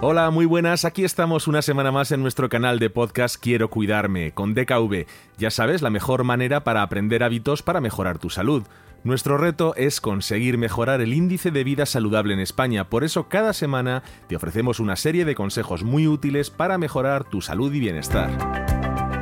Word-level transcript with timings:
Hola, 0.00 0.30
muy 0.30 0.46
buenas. 0.46 0.84
Aquí 0.84 1.04
estamos 1.04 1.48
una 1.48 1.60
semana 1.60 1.90
más 1.90 2.12
en 2.12 2.22
nuestro 2.22 2.48
canal 2.48 2.78
de 2.78 2.88
podcast 2.88 3.34
Quiero 3.34 3.68
Cuidarme 3.68 4.30
con 4.30 4.54
DKV. 4.54 5.06
Ya 5.38 5.50
sabes, 5.50 5.82
la 5.82 5.90
mejor 5.90 6.22
manera 6.22 6.62
para 6.62 6.82
aprender 6.82 7.24
hábitos 7.24 7.64
para 7.64 7.80
mejorar 7.80 8.20
tu 8.20 8.30
salud. 8.30 8.62
Nuestro 9.02 9.38
reto 9.38 9.74
es 9.74 10.00
conseguir 10.00 10.56
mejorar 10.56 11.00
el 11.00 11.14
índice 11.14 11.50
de 11.50 11.64
vida 11.64 11.84
saludable 11.84 12.34
en 12.34 12.38
España, 12.38 12.88
por 12.88 13.02
eso 13.02 13.28
cada 13.28 13.52
semana 13.52 14.04
te 14.28 14.36
ofrecemos 14.36 14.78
una 14.78 14.94
serie 14.94 15.24
de 15.24 15.34
consejos 15.34 15.82
muy 15.82 16.06
útiles 16.06 16.50
para 16.50 16.78
mejorar 16.78 17.24
tu 17.24 17.40
salud 17.40 17.74
y 17.74 17.80
bienestar. 17.80 18.67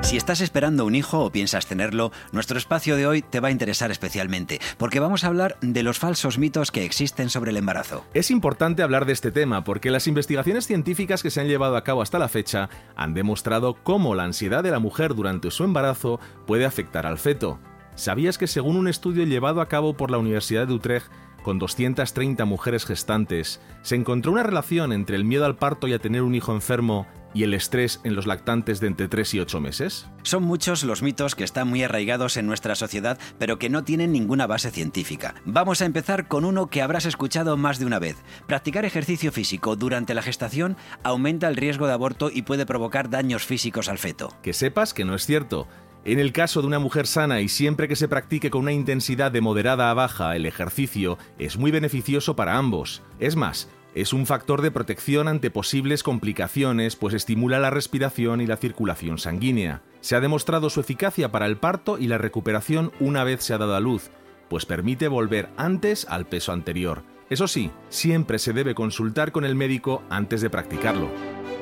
Si 0.07 0.17
estás 0.17 0.41
esperando 0.41 0.87
un 0.87 0.95
hijo 0.95 1.25
o 1.25 1.33
piensas 1.33 1.67
tenerlo, 1.67 2.13
nuestro 2.31 2.59
espacio 2.59 2.95
de 2.95 3.09
hoy 3.09 3.23
te 3.23 3.41
va 3.41 3.49
a 3.49 3.51
interesar 3.51 3.91
especialmente, 3.91 4.61
porque 4.79 5.01
vamos 5.01 5.25
a 5.25 5.27
hablar 5.27 5.59
de 5.63 5.83
los 5.83 5.99
falsos 5.99 6.39
mitos 6.39 6.71
que 6.71 6.85
existen 6.85 7.29
sobre 7.29 7.51
el 7.51 7.57
embarazo. 7.57 8.05
Es 8.15 8.31
importante 8.31 8.85
hablar 8.85 9.05
de 9.05 9.13
este 9.13 9.33
tema 9.33 9.65
porque 9.65 9.91
las 9.91 10.07
investigaciones 10.07 10.69
científicas 10.69 11.25
que 11.25 11.33
se 11.33 11.41
han 11.41 11.49
llevado 11.49 11.77
a 11.77 11.83
cabo 11.83 12.03
hasta 12.03 12.21
la 12.21 12.29
fecha 12.29 12.69
han 12.95 13.15
demostrado 13.15 13.75
cómo 13.83 14.15
la 14.15 14.23
ansiedad 14.23 14.63
de 14.63 14.71
la 14.71 14.79
mujer 14.79 15.13
durante 15.13 15.51
su 15.51 15.65
embarazo 15.65 16.21
puede 16.47 16.67
afectar 16.67 17.05
al 17.05 17.19
feto. 17.19 17.59
¿Sabías 17.97 18.39
que 18.39 18.47
según 18.47 18.77
un 18.77 18.87
estudio 18.87 19.25
llevado 19.25 19.61
a 19.61 19.67
cabo 19.67 19.97
por 19.97 20.13
la 20.13 20.19
Universidad 20.19 20.69
de 20.69 20.75
Utrecht, 20.75 21.11
con 21.43 21.59
230 21.59 22.45
mujeres 22.45 22.87
gestantes, 22.87 23.61
se 23.83 23.97
encontró 23.97 24.31
una 24.31 24.45
relación 24.45 24.93
entre 24.93 25.17
el 25.17 25.25
miedo 25.25 25.47
al 25.47 25.57
parto 25.57 25.89
y 25.89 25.95
a 25.95 25.99
tener 25.99 26.23
un 26.23 26.37
hijo 26.37 26.53
enfermo 26.53 27.09
y 27.37 27.43
el 27.43 27.53
estrés 27.53 28.01
en 28.03 28.15
los 28.15 28.27
lactantes 28.27 28.81
de 28.81 28.87
entre 28.87 29.09
3 29.09 29.35
y 29.35 29.41
8 29.41 29.61
meses? 29.61 30.09
Son 30.23 30.43
muchos 30.43 30.85
los 30.85 31.03
mitos 31.03 31.35
que 31.35 31.45
están 31.45 31.69
muy 31.69 31.83
arraigados 31.83 32.39
en 32.39 32.47
nuestra 32.47 32.75
sociedad, 32.75 33.19
pero 33.39 33.59
que 33.59 33.69
no 33.69 33.85
tienen 33.85 34.11
ninguna 34.11 34.47
base 34.47 34.71
científica. 34.71 35.35
Vamos 35.45 35.83
a 35.83 35.85
empezar 35.85 36.29
con 36.29 36.47
uno 36.47 36.69
que 36.69 36.81
habrás 36.81 37.05
escuchado 37.05 37.59
más 37.59 37.79
de 37.79 37.85
una 37.85 37.99
vez. 37.99 38.17
Practicar 38.47 38.87
ejercicio 38.87 39.33
físico 39.33 39.77
durante 39.77 40.15
la 40.15 40.23
gestación 40.23 40.79
aumenta 41.03 41.47
el 41.49 41.57
riesgo 41.57 41.87
de 41.87 41.93
aborto 41.93 42.31
y 42.33 42.43
puede 42.43 42.65
provocar 42.65 43.11
daños 43.11 43.45
físicos 43.45 43.91
al 43.91 43.99
feto. 43.99 44.33
Que 44.43 44.55
sepas 44.55 44.95
que 44.95 45.05
no 45.05 45.15
es 45.15 45.27
cierto. 45.27 45.69
En 46.07 46.21
el 46.21 46.33
caso 46.33 46.61
de 46.61 46.69
una 46.69 46.79
mujer 46.79 47.07
sana 47.07 47.41
y 47.41 47.49
siempre 47.49 47.89
que 47.89 47.97
se 47.97 48.07
practique 48.09 48.49
con 48.49 48.63
una 48.63 48.73
intensidad 48.73 49.33
de 49.33 49.41
moderada 49.41 49.91
a 49.91 49.95
baja 49.95 50.37
el 50.37 50.47
ejercicio, 50.47 51.19
es 51.37 51.59
muy 51.59 51.73
beneficioso 51.73 52.37
para 52.37 52.57
ambos. 52.57 53.03
Es 53.19 53.35
más, 53.35 53.69
es 53.97 54.13
un 54.13 54.27
factor 54.27 54.61
de 54.61 54.71
protección 54.71 55.27
ante 55.27 55.51
posibles 55.51 56.03
complicaciones, 56.03 56.97
pues 56.97 57.15
estimula 57.15 57.59
la 57.59 57.71
respiración 57.71 58.43
y 58.43 58.47
la 58.47 58.59
circulación 58.59 59.17
sanguínea. 59.17 59.81
Se 60.03 60.15
ha 60.15 60.21
demostrado 60.21 60.69
su 60.69 60.81
eficacia 60.81 61.33
para 61.33 61.47
el 61.47 61.57
parto 61.57 61.97
y 61.99 62.07
la 62.07 62.19
recuperación 62.19 62.93
una 63.01 63.25
vez 63.25 63.43
se 63.43 63.55
ha 63.55 63.59
dado 63.59 63.75
a 63.75 63.81
luz, 63.81 64.11
pues 64.51 64.67
permite 64.67 65.09
volver 65.09 65.49
antes 65.57 66.07
al 66.11 66.27
peso 66.27 66.53
anterior. 66.53 67.16
Eso 67.29 67.49
sí, 67.49 67.71
siempre 67.89 68.39
se 68.39 68.53
debe 68.53 68.75
consultar 68.75 69.33
con 69.33 69.45
el 69.45 69.57
médico 69.57 70.03
antes 70.11 70.41
de 70.41 70.51
practicarlo. 70.51 71.11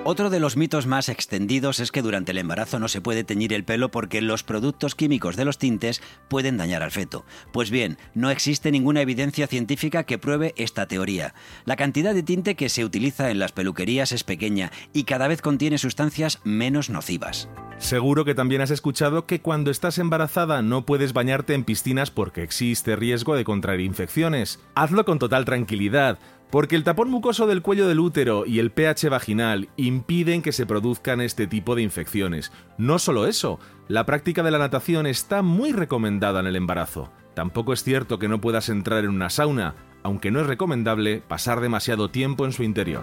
Otro 0.06 0.28
de 0.28 0.38
los 0.38 0.58
mitos 0.58 0.86
más 0.86 1.08
extendidos 1.08 1.80
es 1.80 1.90
que 1.90 2.02
durante 2.02 2.32
el 2.32 2.38
embarazo 2.38 2.78
no 2.78 2.88
se 2.88 3.00
puede 3.00 3.24
teñir 3.24 3.54
el 3.54 3.64
pelo 3.64 3.90
porque 3.90 4.20
los 4.20 4.42
productos 4.42 4.94
químicos 4.94 5.36
de 5.36 5.46
los 5.46 5.56
tintes 5.56 6.02
pueden 6.28 6.58
dañar 6.58 6.82
al 6.82 6.90
feto. 6.90 7.24
Pues 7.52 7.70
bien, 7.70 7.96
no 8.12 8.28
existe 8.28 8.70
ninguna 8.70 9.00
evidencia 9.00 9.46
científica 9.46 10.04
que 10.04 10.18
pruebe 10.18 10.52
esta 10.58 10.86
teoría. 10.86 11.34
La 11.64 11.76
cantidad 11.76 12.12
de 12.12 12.22
tinte 12.22 12.54
que 12.54 12.68
se 12.68 12.84
utiliza 12.84 13.30
en 13.30 13.38
las 13.38 13.52
peluquerías 13.52 14.12
es 14.12 14.24
pequeña 14.24 14.70
y 14.92 15.04
cada 15.04 15.26
vez 15.26 15.40
contiene 15.40 15.78
sustancias 15.78 16.40
menos 16.44 16.90
nocivas. 16.90 17.48
Seguro 17.78 18.24
que 18.24 18.34
también 18.34 18.62
has 18.62 18.70
escuchado 18.70 19.26
que 19.26 19.40
cuando 19.40 19.70
estás 19.70 19.98
embarazada 19.98 20.62
no 20.62 20.86
puedes 20.86 21.12
bañarte 21.12 21.54
en 21.54 21.64
piscinas 21.64 22.10
porque 22.10 22.42
existe 22.42 22.96
riesgo 22.96 23.34
de 23.34 23.44
contraer 23.44 23.80
infecciones. 23.80 24.60
Hazlo 24.74 25.04
con 25.04 25.18
total 25.18 25.44
tranquilidad. 25.44 26.18
Porque 26.50 26.76
el 26.76 26.84
tapón 26.84 27.10
mucoso 27.10 27.48
del 27.48 27.62
cuello 27.62 27.88
del 27.88 27.98
útero 27.98 28.46
y 28.46 28.60
el 28.60 28.70
pH 28.70 29.08
vaginal 29.08 29.68
impiden 29.76 30.40
que 30.40 30.52
se 30.52 30.66
produzcan 30.66 31.20
este 31.20 31.48
tipo 31.48 31.74
de 31.74 31.82
infecciones. 31.82 32.52
No 32.78 33.00
solo 33.00 33.26
eso, 33.26 33.58
la 33.88 34.06
práctica 34.06 34.44
de 34.44 34.52
la 34.52 34.58
natación 34.58 35.06
está 35.06 35.42
muy 35.42 35.72
recomendada 35.72 36.40
en 36.40 36.46
el 36.46 36.54
embarazo. 36.54 37.10
Tampoco 37.34 37.72
es 37.72 37.82
cierto 37.82 38.20
que 38.20 38.28
no 38.28 38.40
puedas 38.40 38.68
entrar 38.68 39.02
en 39.02 39.10
una 39.10 39.30
sauna, 39.30 39.74
aunque 40.04 40.30
no 40.30 40.40
es 40.40 40.46
recomendable 40.46 41.22
pasar 41.26 41.60
demasiado 41.60 42.08
tiempo 42.10 42.44
en 42.44 42.52
su 42.52 42.62
interior. 42.62 43.02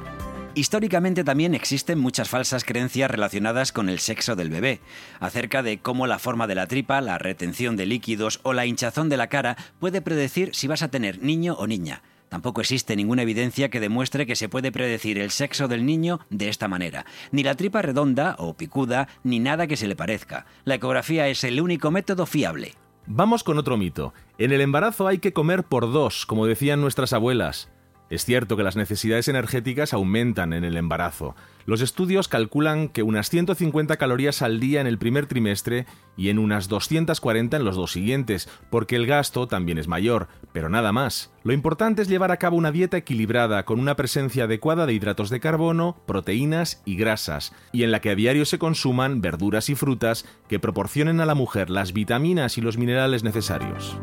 Históricamente 0.54 1.24
también 1.24 1.56
existen 1.56 1.98
muchas 1.98 2.28
falsas 2.28 2.66
creencias 2.66 3.10
relacionadas 3.10 3.72
con 3.72 3.88
el 3.88 4.00
sexo 4.00 4.36
del 4.36 4.50
bebé, 4.50 4.82
acerca 5.22 5.64
de 5.64 5.80
cómo 5.80 6.08
la 6.08 6.20
forma 6.20 6.46
de 6.46 6.56
la 6.56 6.68
tripa, 6.68 7.00
la 7.00 7.18
retención 7.18 7.78
de 7.78 7.86
líquidos 7.86 8.42
o 8.44 8.52
la 8.52 8.66
hinchazón 8.66 9.08
de 9.08 9.16
la 9.16 9.28
cara 9.28 9.56
puede 9.80 10.02
predecir 10.02 10.54
si 10.54 10.68
vas 10.68 10.82
a 10.82 10.90
tener 10.90 11.24
niño 11.24 11.56
o 11.58 11.68
niña. 11.68 12.02
Tampoco 12.28 12.60
existe 12.60 12.98
ninguna 12.98 13.22
evidencia 13.22 13.70
que 13.70 13.80
demuestre 13.80 14.26
que 14.26 14.36
se 14.36 14.50
puede 14.50 14.74
predecir 14.74 15.20
el 15.20 15.32
sexo 15.32 15.70
del 15.70 15.86
niño 15.86 16.20
de 16.30 16.50
esta 16.50 16.68
manera. 16.68 17.06
Ni 17.32 17.44
la 17.44 17.56
tripa 17.56 17.82
redonda 17.82 18.36
o 18.38 18.54
picuda, 18.54 19.08
ni 19.24 19.40
nada 19.40 19.68
que 19.68 19.78
se 19.78 19.88
le 19.88 19.96
parezca. 19.96 20.46
La 20.66 20.76
ecografía 20.76 21.30
es 21.30 21.46
el 21.46 21.62
único 21.62 21.92
método 21.92 22.26
fiable. 22.26 22.74
Vamos 23.08 23.46
con 23.46 23.58
otro 23.58 23.78
mito. 23.78 24.14
En 24.38 24.52
el 24.52 24.60
embarazo 24.60 25.08
hay 25.08 25.20
que 25.20 25.34
comer 25.34 25.64
por 25.64 25.92
dos, 25.92 26.26
como 26.26 26.46
decían 26.46 26.82
nuestras 26.82 27.14
abuelas. 27.14 27.70
Es 28.12 28.26
cierto 28.26 28.58
que 28.58 28.64
las 28.64 28.76
necesidades 28.76 29.30
energéticas 29.30 29.94
aumentan 29.94 30.52
en 30.52 30.66
el 30.66 30.76
embarazo. 30.76 31.34
Los 31.66 31.80
estudios 31.80 32.28
calculan 32.28 32.90
que 32.90 33.04
unas 33.04 33.30
150 33.30 33.96
calorías 33.96 34.42
al 34.42 34.60
día 34.60 34.82
en 34.82 34.88
el 34.88 34.98
primer 34.98 35.28
trimestre 35.28 35.86
y 36.18 36.28
en 36.28 36.38
unas 36.38 36.68
240 36.68 37.56
en 37.56 37.64
los 37.64 37.78
dos 37.78 37.94
siguientes, 37.94 38.50
porque 38.70 38.98
el 38.98 39.08
gasto 39.08 39.48
también 39.48 39.78
es 39.78 39.88
mayor, 39.88 40.28
pero 40.52 40.68
nada 40.68 40.92
más. 40.92 41.32
Lo 41.46 41.54
importante 41.54 42.02
es 42.02 42.10
llevar 42.10 42.34
a 42.34 42.38
cabo 42.38 42.58
una 42.58 42.74
dieta 42.74 42.98
equilibrada 42.98 43.64
con 43.64 43.80
una 43.80 43.96
presencia 43.96 44.44
adecuada 44.44 44.86
de 44.86 44.94
hidratos 44.94 45.30
de 45.30 45.40
carbono, 45.40 45.96
proteínas 46.06 46.82
y 46.84 46.98
grasas, 46.98 47.54
y 47.72 47.84
en 47.84 47.92
la 47.92 48.02
que 48.02 48.10
a 48.10 48.16
diario 48.16 48.44
se 48.44 48.60
consuman 48.60 49.22
verduras 49.22 49.70
y 49.70 49.76
frutas 49.76 50.26
que 50.50 50.60
proporcionen 50.60 51.22
a 51.22 51.26
la 51.26 51.36
mujer 51.36 51.70
las 51.70 51.94
vitaminas 51.94 52.58
y 52.58 52.62
los 52.62 52.78
minerales 52.78 53.24
necesarios. 53.24 53.98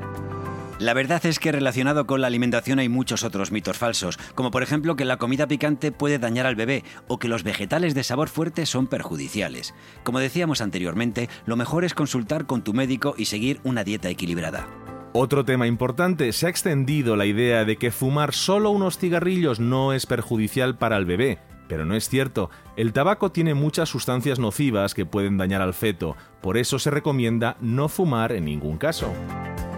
La 0.78 0.94
verdad 0.94 1.26
es 1.26 1.40
que 1.40 1.50
relacionado 1.50 2.06
con 2.06 2.20
la 2.20 2.28
alimentación 2.28 2.78
hay 2.78 2.88
muchos 2.88 3.24
otros 3.24 3.50
mitos 3.50 3.76
falsos, 3.76 4.16
como 4.36 4.52
por 4.52 4.62
ejemplo 4.62 4.94
que 4.94 5.04
la 5.04 5.16
comida 5.16 5.48
picante 5.48 5.90
puede 5.90 6.20
dañar 6.20 6.46
al 6.46 6.54
bebé 6.54 6.84
o 7.08 7.18
que 7.18 7.26
los 7.26 7.42
vegetales 7.42 7.96
de 7.96 8.04
sabor 8.04 8.28
fuerte 8.28 8.64
son 8.64 8.86
perjudiciales. 8.86 9.74
Como 10.04 10.20
decíamos 10.20 10.60
anteriormente, 10.60 11.28
lo 11.46 11.56
mejor 11.56 11.84
es 11.84 11.94
consultar 11.94 12.46
con 12.46 12.62
tu 12.62 12.74
médico 12.74 13.16
y 13.18 13.24
seguir 13.24 13.60
una 13.64 13.82
dieta 13.82 14.08
equilibrada. 14.08 14.68
Otro 15.14 15.44
tema 15.44 15.66
importante, 15.66 16.32
se 16.32 16.46
ha 16.46 16.50
extendido 16.50 17.16
la 17.16 17.26
idea 17.26 17.64
de 17.64 17.76
que 17.76 17.90
fumar 17.90 18.32
solo 18.32 18.70
unos 18.70 18.98
cigarrillos 18.98 19.58
no 19.58 19.92
es 19.92 20.06
perjudicial 20.06 20.78
para 20.78 20.96
el 20.96 21.06
bebé, 21.06 21.40
pero 21.68 21.84
no 21.84 21.94
es 21.94 22.08
cierto. 22.08 22.50
El 22.76 22.92
tabaco 22.92 23.30
tiene 23.30 23.54
muchas 23.54 23.88
sustancias 23.88 24.38
nocivas 24.38 24.94
que 24.94 25.06
pueden 25.06 25.36
dañar 25.36 25.62
al 25.62 25.74
feto, 25.74 26.16
por 26.40 26.56
eso 26.56 26.78
se 26.78 26.90
recomienda 26.90 27.56
no 27.60 27.88
fumar 27.88 28.32
en 28.32 28.44
ningún 28.44 28.78
caso. 28.78 29.12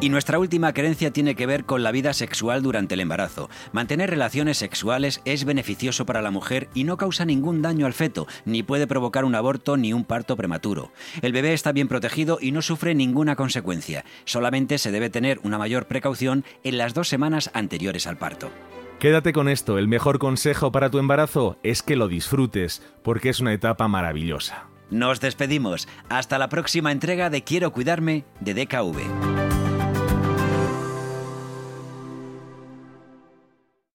Y 0.03 0.09
nuestra 0.09 0.39
última 0.39 0.73
creencia 0.73 1.11
tiene 1.11 1.35
que 1.35 1.45
ver 1.45 1.67
con 1.67 1.83
la 1.83 1.93
vida 1.93 2.15
sexual 2.15 2.63
durante 2.63 2.95
el 2.95 3.01
embarazo. 3.01 3.51
Mantener 3.73 4.09
relaciones 4.09 4.57
sexuales 4.57 5.21
es 5.27 5.45
beneficioso 5.45 6.07
para 6.07 6.23
la 6.23 6.31
mujer 6.31 6.71
y 6.73 6.85
no 6.85 6.97
causa 6.97 7.27
ningún 7.27 7.61
daño 7.61 7.85
al 7.85 7.93
feto, 7.93 8.27
ni 8.47 8.63
puede 8.63 8.87
provocar 8.87 9.27
un 9.27 9.35
aborto 9.35 9.77
ni 9.77 9.93
un 9.93 10.05
parto 10.05 10.37
prematuro. 10.37 10.91
El 11.21 11.33
bebé 11.33 11.53
está 11.53 11.73
bien 11.73 11.87
protegido 11.87 12.39
y 12.41 12.51
no 12.51 12.63
sufre 12.63 12.95
ninguna 12.95 13.37
consecuencia. 13.37 14.07
Solamente 14.25 14.79
se 14.79 14.91
debe 14.91 15.11
tener 15.11 15.39
una 15.43 15.59
mayor 15.59 15.87
precaución 15.87 16.47
en 16.65 16.79
las 16.79 16.95
dos 16.95 17.09
semanas 17.09 17.51
anteriores 17.53 18.07
al 18.07 18.17
parto. 18.17 18.51
Quédate 19.01 19.33
con 19.33 19.49
esto, 19.49 19.79
el 19.79 19.89
mejor 19.89 20.19
consejo 20.19 20.73
para 20.73 20.91
tu 20.91 20.99
embarazo 20.99 21.57
es 21.63 21.83
que 21.83 21.97
lo 21.97 22.07
disfrutes, 22.07 22.83
porque 23.03 23.31
es 23.31 23.41
una 23.41 23.55
etapa 23.55 23.89
maravillosa. 23.89 24.67
Nos 24.91 25.21
despedimos. 25.21 25.89
Hasta 26.11 26.37
la 26.37 26.51
próxima 26.51 26.93
entrega 26.93 27.31
de 27.31 27.43
Quiero 27.43 27.73
Cuidarme 27.73 28.27
de 28.41 28.53
DKV. 28.53 29.30